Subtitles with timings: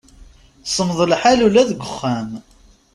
[0.65, 2.29] Semmeḍ lḥal ula deg uxxam.